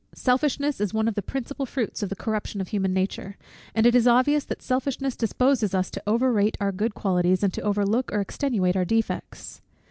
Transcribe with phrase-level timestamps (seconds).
[0.15, 3.37] Selfishness is one of the principal fruits of the corruption of human nature;
[3.75, 7.53] and it is obvious that selfishness disposes us to over rate our good qualities, and
[7.53, 9.61] to overlook or extenuate our defects.